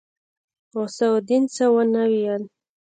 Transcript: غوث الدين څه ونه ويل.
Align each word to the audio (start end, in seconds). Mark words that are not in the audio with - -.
غوث 0.71 0.97
الدين 1.09 1.43
څه 1.55 1.65
ونه 1.73 2.03
ويل. 2.11 2.43